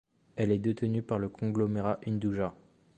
Elle 0.35 0.51
est 0.51 0.57
détenue 0.57 1.03
par 1.03 1.19
le 1.19 1.29
conglomérat 1.29 1.99
Hinduja. 2.07 2.55